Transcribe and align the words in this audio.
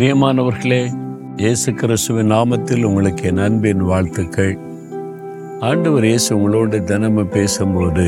பிரியமானவர்களே 0.00 0.78
இயேசு 1.36 1.72
கிறிஸ்துவின் 1.72 2.30
நாமத்தில் 2.30 2.84
உங்களுக்கு 2.84 3.22
என் 3.22 3.36
அன்பின் 3.36 3.82
வாழ்த்துக்கள். 3.84 4.54
ஆண்டவர் 5.60 6.04
இயேசு 6.04 6.36
உங்களோடு 6.36 6.84
தினமும் 6.84 7.28
பேசும்போது 7.28 8.06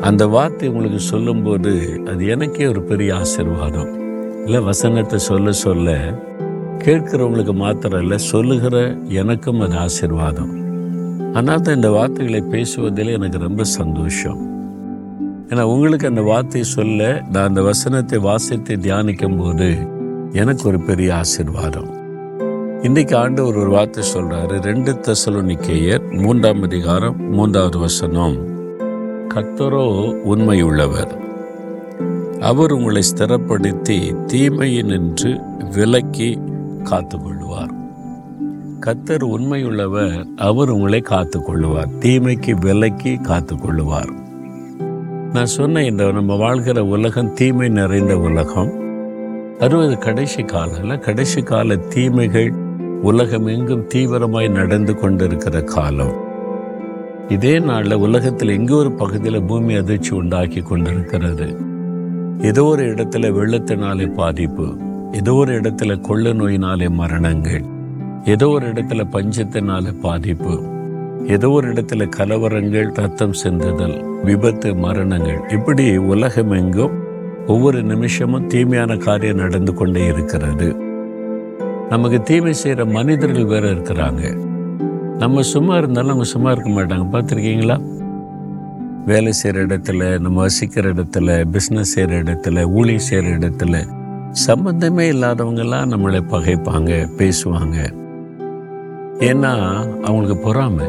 அந்த 0.00 0.26
வார்த்தை 0.26 0.68
உங்களுக்கு 0.68 0.98
சொல்லும்போது 0.98 1.72
அது 2.10 2.26
எனக்கே 2.26 2.66
ஒரு 2.66 2.82
பெரிய 2.82 3.14
ஆசிர்வாதம். 3.14 3.90
இல்லை 4.44 4.60
வசனத்தை 4.60 5.18
சொல்ல 5.18 5.52
சொல்ல 5.52 5.96
கேட்கிறவங்களுக்கு 6.84 7.52
மாத்திரம் 7.52 8.00
இல்லை 8.00 8.18
சொல்லுகிற 8.18 8.96
எனக்கும் 9.08 9.60
அது 9.60 9.74
ஆசிர்வாதம். 9.74 10.52
ஆனால் 11.32 11.60
தான் 11.60 11.74
இந்த 11.74 11.90
வார்த்தைகளை 11.90 12.40
பேசுவதில் 12.40 13.08
எனக்கு 13.08 13.38
ரொம்ப 13.38 13.64
சந்தோஷம். 13.64 14.40
ஏன்னா 15.48 15.62
உங்களுக்கு 15.62 16.06
அந்த 16.06 16.22
வார்த்தை 16.22 16.62
சொல்ல 16.62 17.22
நான் 17.30 17.46
அந்த 17.46 17.62
வசனத்தை 17.62 18.18
வாசித்து 18.18 18.76
தியானிக்கும் 18.76 19.36
போது 19.36 19.96
எனக்கு 20.32 20.68
ஒரு 20.68 20.80
பெரிய 20.80 21.16
ஆசீர்வாதம். 21.16 21.96
இன்னைக்கு 22.82 23.16
ஆண்டவர் 23.16 23.54
ஒரு 23.54 23.70
வார்த்தை 23.70 24.04
சொல்றாரு. 24.14 24.62
ரெண்டு 24.62 24.92
தசலோனிக்கேயர் 24.92 26.22
மூன்றாம் 26.22 26.62
அதிகாரம் 26.62 27.30
மூன்றாவது 27.30 27.78
வசனம். 27.78 28.36
கத்தரோ 29.34 30.14
உண்மையுள்ளவர். 30.28 31.18
அவர் 32.40 32.72
உங்களை 32.72 33.02
ஸ்திரப்படுத்தி 33.16 34.16
தீமையினின்று 34.26 35.40
விலக்கி 35.74 36.38
காத்துக்கொள்வார் 36.84 37.76
கத்தர் 38.80 39.24
உண்மையுள்ளவர். 39.24 40.24
அவர் 40.36 40.70
உங்களை 40.70 41.02
காத்துக்கொள்ளுவார். 41.08 41.98
தீமைக்கு 41.98 42.60
விலக்கி 42.60 43.16
காத்துக்கொள்ளுவார். 43.16 44.10
நான் 45.32 45.46
சொன்ன 45.46 45.84
இந்த 45.84 46.12
நம்ம 46.12 46.36
வாழ்கிற 46.36 46.84
உலகம் 46.84 47.32
தீமை 47.32 47.68
நிறைந்த 47.68 48.18
உலகம். 48.18 48.86
அறுபது 49.60 49.98
கடைசி 49.98 50.42
காலம் 50.42 51.00
கடைசி 51.00 51.42
கால 51.42 51.76
தீமைகள் 51.76 52.52
உலகம் 53.02 53.46
எங்கும் 53.46 53.88
தீவிரமாய் 53.94 54.50
நடந்து 54.50 54.94
கொண்டிருக்கிற 54.94 55.60
காலம். 55.60 56.12
இதே 57.28 57.58
நாளில் 57.58 57.92
உலகத்தில் 57.92 58.48
எங்கே 58.48 58.74
ஒரு 58.74 58.92
பகுதியில் 58.92 59.42
பூமி 59.42 59.74
அதிர்ச்சி 59.74 60.14
உண்டாக்கி 60.14 60.60
கொண்டிருக்கிறது. 60.60 61.56
ஏதோ 62.40 62.64
ஒரு 62.64 62.94
இடத்துல 62.94 63.32
வெள்ளத்தினாலே 63.38 64.14
பாதிப்பு 64.14 64.76
ஏதோ 65.12 65.32
ஒரு 65.32 65.60
இடத்துல 65.60 66.00
கொள்ள 66.00 66.32
நோயினாலே 66.32 66.88
மரணங்கள் 66.88 67.64
ஏதோ 68.24 68.48
ஒரு 68.48 68.72
இடத்துல 68.72 69.04
பஞ்சத்தினால 69.12 70.00
பாதிப்பு 70.00 70.62
ஏதோ 71.26 71.50
ஒரு 71.50 71.72
இடத்துல 71.72 72.10
கலவரங்கள் 72.16 72.94
ரத்தம் 72.94 73.32
சென்றுதல் 73.32 74.04
விபத்து 74.24 74.74
மரணங்கள். 74.74 75.40
இப்படி 75.48 75.96
உலகம் 75.96 76.50
எங்கும் 76.50 77.07
ஒவ்வொரு 77.48 77.82
நிமிஷமும் 77.82 78.46
தீமையான 78.46 78.96
காரியம் 78.96 79.36
நடந்து 79.36 79.74
கொண்டே 79.74 80.04
இருக்கிறது. 80.04 80.76
நமக்கு 81.88 82.22
தீமை 82.22 82.52
செய்கிற 82.52 82.84
மனிதர்கள் 82.84 83.44
வேறு 83.44 83.70
இருக்கிறாங்க. 83.70 84.34
நம்ம 85.18 85.42
சும்மா 85.42 85.76
இருந்தாலும் 85.76 86.08
அவங்க 86.08 86.28
சும்மா 86.28 86.52
இருக்க 86.52 86.70
மாட்டாங்க. 86.70 87.08
பார்த்துருக்கீங்களா? 87.12 87.96
வேலை 89.06 89.32
செய்கிற 89.32 89.66
இடத்துல 89.66 90.18
நம்ம 90.18 90.40
வசிக்கிற 90.40 90.94
இடத்துல 90.94 91.44
பிஸ்னஸ் 91.52 91.80
செய்கிற 91.80 92.22
இடத்துல 92.22 92.72
ஊழி 92.72 92.98
செய்கிற 92.98 93.38
இடத்துல 93.38 93.86
சம்பந்தமே 94.30 95.10
இல்லாதவங்கெல்லாம் 95.10 95.90
நம்மளை 95.90 96.20
பகைப்பாங்க 96.30 97.08
பேசுவாங்க. 97.16 97.92
ஏன்னா 99.18 99.80
அவங்களுக்கு 100.00 100.38
பொறாமை. 100.38 100.86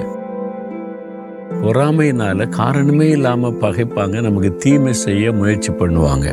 பொறாமையினால 1.63 2.49
காரணமே 2.49 3.09
இல்லாமல் 3.09 3.51
பகைப்பாங்க. 3.51 4.21
நமக்கு 4.21 4.55
தீமை 4.55 4.93
செய்ய 4.93 5.31
முயற்சி 5.31 5.71
பண்ணுவாங்க. 5.71 6.27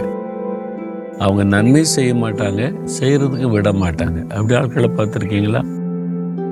அவங்க 1.19 1.45
நன்மை 1.45 1.85
செய்ய 1.85 2.15
மாட்டாங்க 2.15 2.63
செய்கிறதுக்கு 3.01 3.51
விட 3.51 3.73
மாட்டாங்க. 3.73 4.31
அப்படி 4.31 4.55
ஆட்களை 4.55 4.91
பார்த்துருக்கீங்களா? 4.97 5.63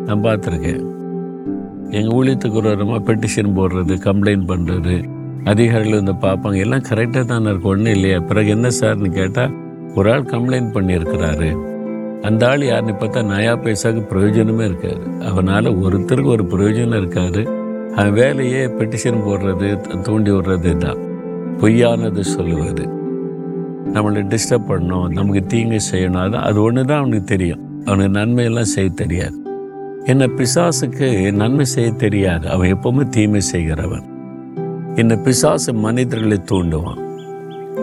நான் 0.06 0.22
பார்த்துருக்கேன். 0.22 0.92
எங்கள் 1.90 2.16
ஊழியத்துக்கு 2.18 2.52
ஒரு 2.52 3.02
பெட்டிஷன் 3.08 3.56
போடுறது 3.58 3.94
கம்ப்ளைண்ட் 4.08 4.46
பண்ணுறது 4.52 5.04
அதிகாரிகள் 5.44 6.02
வந்து 6.02 6.12
பார்ப்பாங்க. 6.12 6.56
எல்லாம் 6.56 6.86
கரெக்டாக 6.88 7.24
தானே 7.24 7.44
இருக்கும் 7.44 7.72
ஒன்றும் 7.72 7.92
இல்லையா. 7.92 8.18
பிறகு 8.18 8.48
என்ன 8.48 8.68
சார்னு 8.80 9.08
கேட்டால் 9.08 9.52
ஒரு 9.94 10.12
ஆள் 10.12 10.22
கம்ப்ளைண்ட் 10.22 10.74
பண்ணியிருக்கிறாரு. 10.76 11.50
அந்த 12.22 12.48
ஆள் 12.48 12.62
யாருன்னு 12.64 12.92
பார்த்தா 12.92 13.22
நயா 13.32 13.54
பைசாவுக்கு 13.64 14.02
பிரயோஜனமே 14.12 14.64
இருக்காது. 14.64 15.26
அவனால் 15.28 15.64
ஒருத்தருக்கு 15.64 16.34
ஒரு 16.36 16.44
பிரயோஜனம் 16.44 16.96
இருக்காது. 16.96 17.62
வேலையே 18.02 18.66
பெட்டிஷன் 18.66 19.24
போடுறது 19.26 20.00
தூண்டி 20.00 20.30
விடுறது 20.30 20.76
தான். 20.76 20.96
பொய்யானது 21.60 22.20
சொல்லுவது. 22.20 22.82
நம்மளை 23.92 24.22
டிஸ்டர்ப் 24.22 24.68
பண்ணணும் 24.68 25.08
நமக்கு 25.08 25.46
தீங்கு 25.46 25.78
செய்யணும் 25.92 26.22
அது 26.22 26.36
அது 26.36 26.62
ஒன்று 26.62 26.84
தான் 26.84 26.98
அவனுக்கு 26.98 27.24
தெரியும். 27.24 27.60
அவனுக்கு 27.84 28.18
நன்மையெல்லாம் 28.18 28.62
செய்ய 28.62 28.90
தெரியாது. 28.90 29.42
என்ன 30.04 30.26
பிசாசுக்கு 30.26 31.32
நன்மை 31.32 31.64
செய்ய 31.64 31.90
தெரியாது. 31.90 32.48
அவன் 32.48 32.76
எப்பவுமே 32.76 33.08
தீமை 33.08 33.40
செய்கிறவன். 33.40 34.02
என்ன 34.94 35.16
பிசாசு 35.16 35.72
மனிதர்களை 35.72 36.40
தூண்டுவான். 36.50 37.02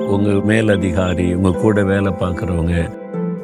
உங்கள் 0.07 0.41
மேலதிகாரி 0.41 1.33
உங்கள் 1.33 1.61
கூட 1.61 1.83
வேலை 1.83 2.13
பார்க்குறவங்க 2.19 2.89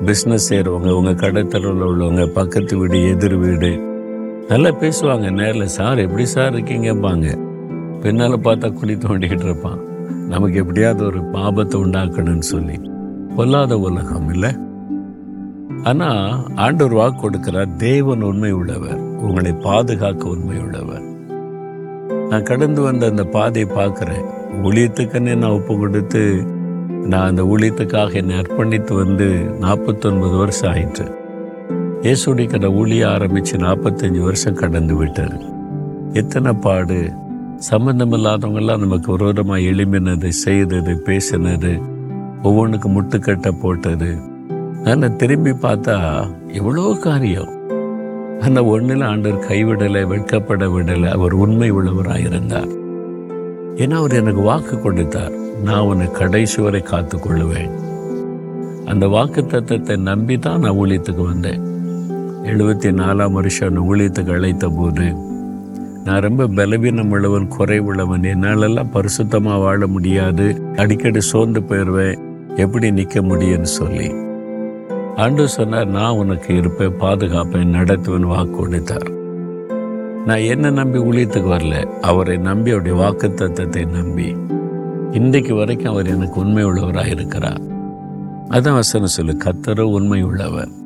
பிஸ்னஸ் 0.05 0.47
செய்கிறவங்க 0.49 0.91
உங்கள் 0.91 1.13
கடைத்தரவில் 1.13 1.83
உள்ளவங்க 1.83 2.27
பக்கத்து 2.27 2.77
வீடு 2.77 3.09
எதிர் 3.09 3.35
வீடு 3.35 3.86
நல்லா 4.49 4.69
பேசுவாங்க. 4.69 5.29
நேரில் 5.29 5.65
சார் 5.65 5.97
எப்படி 5.97 6.25
சார் 6.25 6.53
இருக்கீங்கப்பாங்க 6.55 7.27
பின்னால் 8.01 8.35
பார்த்தா 8.35 8.73
குழி 8.73 8.95
தோண்டிக்கிட்டு 8.95 9.43
இருப்பான். 9.43 9.79
நமக்கு 10.27 10.55
எப்படியாவது 10.55 11.05
ஒரு 11.05 11.19
பாபத்தை 11.19 11.77
உண்டாக்கணும்னு 11.83 12.39
சொல்லி. 12.39 12.77
பொல்லாத 13.35 13.79
உலகம் 13.79 14.29
இல்லை. 14.33 14.51
ஆனால் 15.83 16.45
ஆண்டவர் 16.55 16.93
வாக்கு 16.93 17.29
கொடுக்கிறார் 17.29 17.75
தேவன் 17.75 18.21
உண்மை 18.21 18.51
உள்ளவர் 18.51 18.97
உங்களை 18.97 19.53
பாதுகாக்க 19.53 20.27
உண்மை 20.27 20.57
உள்ளவர். 20.59 21.05
நான் 22.29 22.43
கடந்து 22.43 22.81
வந்த 22.81 23.05
அந்த 23.05 23.23
பாதையை 23.23 23.71
பார்க்குறேன். 23.75 24.25
ஊழியத்துக்குன்னு 24.63 25.35
நான் 25.35 25.57
ஒப்பு 25.59 25.77
கொடுத்து 25.77 26.43
நான் 27.11 27.29
அந்த 27.29 27.43
ஊழியத்துக்காக 27.43 28.13
என்னை 28.13 28.37
அர்ப்பணித்து 28.37 28.93
வந்து 28.93 29.27
நாற்பத்தொன்பது 29.59 30.35
வருஷம் 30.37 30.73
ஆயிட்டு 30.73 31.16
இயேசுடிக்கிற 32.05 32.65
ஊழிய 32.79 33.03
ஆரம்பித்து 33.13 33.55
நாற்பத்தஞ்சு 33.63 34.19
வருஷம் 34.25 34.57
கடந்து 34.59 34.95
விட்டார் 34.95 35.37
எத்தனை 36.21 36.51
பாடு? 36.65 36.97
சம்பந்தமில்லாதவங்கெல்லாம் 37.69 38.83
நமக்கு 38.83 39.09
விரோதமாக 39.15 39.67
எளிமினது 39.69 40.29
செய்தது 40.41 40.93
பேசினது 41.07 41.71
ஒவ்வொன்றுக்கு 42.47 42.89
முட்டுக்கட்டை 42.95 43.51
போட்டது. 43.63 44.11
நான் 44.85 45.17
திரும்பி 45.21 45.53
பார்த்தா 45.63 45.95
எவ்வளோ 46.59 46.83
காரியம். 47.05 47.51
அந்த 48.47 48.59
ஒன்றில் 48.73 49.05
ஆண்டர் 49.11 49.39
கைவிடலை 49.47 50.03
வெட்கப்பட 50.11 50.65
விடலை 50.75 51.09
அவர் 51.17 51.35
உண்மை 51.43 51.69
உள்ளவராக 51.77 52.27
இருந்தார். 52.29 52.71
ஏன்னா 53.83 53.95
அவர் 54.01 54.19
எனக்கு 54.21 54.43
வாக்கு 54.49 54.75
கொடுத்தார். 54.85 55.33
நான் 55.67 55.87
உன்னை 55.91 56.07
கடைசி 56.19 56.59
வரை 56.61 56.83
காத்துக்கொள்ளுவேன் 56.91 57.73
அந்த 58.91 59.05
வாக்கு 59.15 59.41
தத்துவத்தை 59.45 59.95
நம்பி 60.09 60.35
தான் 60.45 60.61
நான் 60.65 60.77
ஊழியத்துக்கு 60.81 61.23
வந்தேன். 61.31 61.63
எழுபத்தி 62.43 62.89
நாலாம் 62.91 63.31
வருஷம் 63.31 63.93
ஊழியத்துக்கு 63.93 64.33
அழைத்த 64.33 64.69
போது 64.69 65.15
நான் 66.03 66.21
ரொம்ப 66.21 66.47
பலவீனம் 66.47 67.09
உள்ளவன் 67.09 67.51
குறைவுள்ளவன். 67.59 68.23
என்னாலெல்லாம் 68.23 68.91
பரிசுத்தமாக 68.93 69.61
வாழ 69.61 69.87
முடியாது. 69.87 70.61
அடிக்கடி 70.75 71.19
சோர்ந்து 71.19 71.59
போயிடுவேன் 71.59 72.19
எப்படி 72.55 72.91
நிற்க 72.91 73.21
முடியும்னு 73.21 73.61
சொல்லி. 73.61 74.11
ஆண்டு 75.15 75.47
சொன்னார் 75.47 75.87
நான் 75.87 76.11
உனக்கு 76.11 76.55
இருப்பேன் 76.55 76.97
பாதுகாப்பேன் 76.99 77.73
நடத்துவேன் 77.73 78.21
வாக்கு 78.21 78.55
கொடுத்தார் 78.55 79.11
நான் 80.25 80.37
என்ன 80.37 80.69
நம்பி 80.69 80.99
ஊழியத்துக்கு 80.99 81.49
வரல. 81.57 81.87
அவரை 82.01 82.37
நம்பி 82.37 82.71
அவருடைய 82.71 82.97
வாக்கு 82.97 83.33
தத்துவத்தை 83.33 83.85
நம்பி 83.85 84.35
இன்றைக்கு 85.11 85.55
வரைக்கும் 85.55 85.91
அவர் 85.91 86.07
எனக்கு 86.07 86.39
உண்மை 86.39 86.65
உள்ளவராக 86.65 87.07
இருக்கிறார் 87.07 87.61
அதான் 88.49 88.73
வசனம் 88.73 89.07
சொல்லு 89.07 89.37
கத்தரோ 89.45 89.81
உண்மை 89.81 90.23
உள்ளவர் 90.23 90.85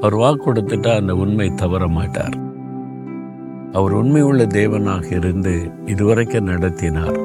அவர் 0.00 0.14
வாக்கு 0.14 0.52
கொடுத்துட்டா 0.52 0.96
அந்த 0.96 1.14
உண்மை 1.14 1.54
தவற 1.54 1.88
மாட்டார். 1.88 2.36
அவர் 3.72 3.92
உண்மை 3.92 4.22
உள்ள 4.22 4.44
தேவனாக 4.44 5.12
இருந்து 5.12 5.70
இதுவரைக்கும் 5.86 6.44
நடத்தினார். 6.44 7.18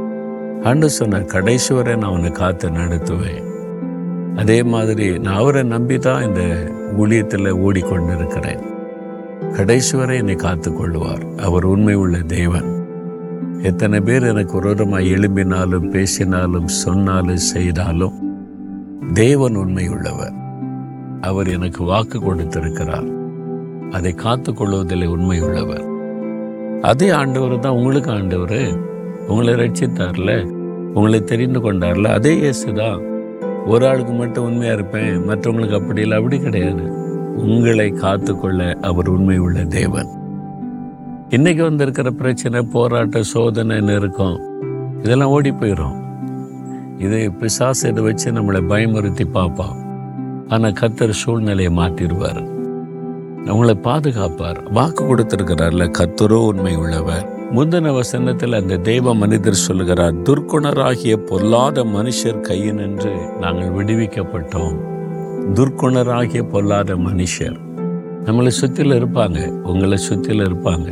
ஆண்டு 0.63 0.89
சொன்னார் 0.89 1.25
கடைசி 1.25 1.73
வரை 1.73 1.95
நான் 1.95 2.09
அவனை 2.09 2.31
காத்து 2.31 2.69
நடத்துவேன். 2.69 3.47
அதே 4.35 4.63
மாதிரி 4.63 5.19
நான் 5.19 5.35
அவரை 5.35 5.63
நம்பி 5.63 5.97
தான் 5.97 6.23
இந்த 6.23 6.71
ஊழியத்தில் 6.97 7.51
ஓடிக்கொண்டிருக்கிறேன். 7.51 8.63
கடைசி 9.55 9.97
வரை 9.97 10.17
என்னை 10.17 10.35
காத்து 10.35 10.73
கொள்வார் 10.73 11.35
அவர் 11.37 11.63
உண்மை 11.63 11.93
உள்ள 11.93 12.17
தேவன். 12.17 12.77
எத்தனை 13.61 13.99
பேர் 13.99 14.23
எனக்கு 14.23 14.53
விரோதமாக 14.53 15.03
எழும்பினாலும் 15.03 15.89
பேசினாலும் 15.89 16.67
சொன்னாலும் 16.67 17.37
செய்தாலும் 17.37 18.13
தேவன் 19.13 19.55
உண்மை 19.55 19.87
உள்ளவர் 19.87 20.47
அவர் 21.27 21.47
எனக்கு 21.55 21.83
வாக்கு 21.83 22.17
கொடுத்திருக்கிறார். 22.19 23.09
அதை 23.97 24.11
காத்து 24.23 24.49
கொள்வதில் 24.53 25.05
உண்மை 25.13 25.37
உள்ளவர் 25.45 25.85
அதே 26.89 27.07
ஆண்டவர் 27.19 27.55
தான் 27.59 27.77
உங்களுக்கு 27.77 28.11
ஆண்டவர். 28.11 28.61
உங்களை 29.27 29.53
ரட்சித்தார்ல 29.61 30.33
உங்களை 30.97 31.19
தெரிந்து 31.31 31.59
கொண்டார்ல 31.65 32.11
அதே 32.17 32.33
இயேசு 32.41 32.67
தான். 32.73 33.01
ஒரு 33.71 33.83
ஆளுக்கு 33.87 34.13
மட்டும் 34.13 34.45
உண்மையாக 34.49 34.77
இருப்பேன் 34.77 35.25
மற்றவங்களுக்கு 35.29 35.79
அப்படி 35.79 36.01
இல்லை 36.05 36.17
அப்படி 36.19 36.37
கிடையாது. 36.39 36.85
உங்களை 37.45 37.89
காத்துக்கொள்ள 38.03 38.61
அவர் 38.89 39.09
உண்மை 39.15 39.37
உள்ள 39.37 39.63
தேவன். 39.77 40.09
இன்னைக்கு 41.29 41.63
வந்திருக்கிற 41.63 42.09
பிரச்சனை 42.21 42.61
போராட்ட 42.75 43.19
சோதனைன்னு 43.33 43.95
இருக்கும் 44.01 44.37
இதெல்லாம் 45.03 45.33
ஓடி 45.35 45.51
போயிடும் 45.51 45.97
இது 47.05 47.19
பிசாசு 47.41 47.83
இதை 47.91 48.03
வச்சு 48.03 48.31
நம்மளை 48.31 48.61
பயமுறுத்தி 48.71 49.25
பார்ப்பான். 49.37 49.77
ஆனால் 50.49 50.71
கத்தர் 50.71 51.09
சூழ்நிலையை 51.09 51.75
மாற்றிடுவார். 51.75 52.41
அவங்கள 53.45 53.73
பாதுகாப்பார். 53.73 54.71
வாக்கு 54.71 55.03
கொடுத்திருக்கிறார்ல 55.03 55.89
கத்தரோ 55.97 56.39
உண்மை 56.45 56.75
உள்ளவர் 56.75 57.37
முந்தின 57.55 57.93
வசனத்தில் 57.93 58.53
அந்த 58.53 58.77
தெய்வ 58.77 59.15
மனிதர் 59.15 59.53
சொல்லுகிறார் 59.53 60.15
துர்க்குணராகிய 60.15 61.15
பொல்லாத 61.15 61.83
மனுஷர் 61.83 62.41
கையினின்று 62.41 63.39
நாங்கள் 63.39 63.69
விடுவிக்கப்பட்டோம். 63.69 64.75
துர்க்குணராகிய 65.53 66.43
பொல்லாத 66.49 66.95
மனுஷர். 66.95 67.57
நம்மளை 68.25 68.51
சுற்றில 68.61 68.97
இருப்பாங்க 69.01 69.61
உங்களை 69.61 69.97
சுற்றில 70.09 70.45
இருப்பாங்க. 70.49 70.89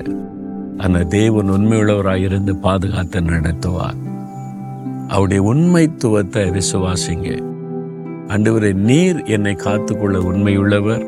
அந்த 0.77 1.03
தேவன் 1.03 1.51
உண்மையுள்ளவராக 1.51 2.15
இருந்து 2.15 2.55
பாதுகாத்து 2.55 3.21
நடத்துவார். 3.21 3.99
அவருடைய 5.07 5.43
உண்மைத்துவத்தை 5.53 6.45
விசுவாசிங்க. 6.51 7.55
அன்றுவரை 8.27 8.73
நீர் 8.73 9.23
என்னை 9.23 9.53
காத்துக்கொள்ள 9.53 10.17
உண்மையுள்ளவர். 10.17 11.07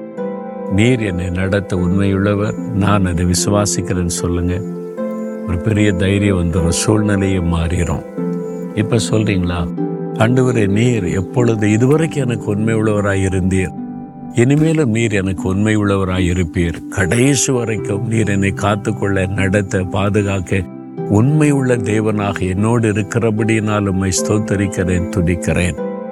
நீர் 0.71 0.99
என்னை 0.99 1.29
நடத்த 1.29 1.75
உண்மையுள்ளவர். 1.75 2.57
நான் 2.57 3.05
அதை 3.05 3.25
விசுவாசிக்கிறேன்னு 3.25 4.05
சொல்லுங்க. 4.05 4.61
ஒரு 5.47 5.57
பெரிய 5.57 5.91
தைரியம் 5.91 6.43
வந்துடும் 6.43 6.67
சூழ்நிலையை 6.67 7.39
மாறிடும் 7.39 8.05
இப்போ 8.75 8.97
சொல்றீங்களா? 9.11 9.67
ஆண்டவரே 10.13 10.67
நீர் 10.67 11.03
எப்பொழுது 11.03 11.71
இதுவரைக்கும் 11.71 12.23
எனக்கு 12.23 12.45
உண்மை 12.45 12.75
உள்ளவராய் 12.75 13.25
இருந்தீர். 13.25 13.73
இனிமேலும் 14.33 14.89
நீர் 14.89 15.11
எனக்கு 15.11 15.49
உண்மை 15.49 15.77
உள்ளவராய் 15.77 16.29
இருப்பீர். 16.29 16.87
கடைசி 16.87 17.51
வரைக்கும் 17.51 18.07
நீர் 18.07 18.29
என்னை 18.29 18.51
காத்துக்கொள்ள 18.51 19.25
நடத்த 19.25 19.83
பாதுகாக்க 19.83 20.63
உண்மை 21.09 21.51
உள்ள 21.51 21.75
தேவனாக 21.75 22.39
என்னோடு 22.39 22.91
இருக்கிறபடியினால் 22.93 23.87
உம்மை 23.87 24.11
ஸ்தோத்தரிக்கிறேன் 24.21 25.11
துடிக்கிறேன் 25.17 25.87